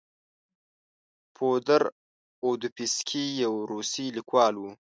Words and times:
فودور 1.35 1.83
اودویفسکي 2.45 3.23
یو 3.43 3.53
روسي 3.71 4.05
لیکوال 4.17 4.53
و. 4.57 4.63